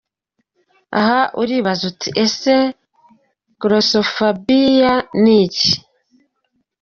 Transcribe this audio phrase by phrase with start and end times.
[0.99, 2.55] Aha uribaza uti ese
[3.61, 5.69] Glossophobia ni iki?.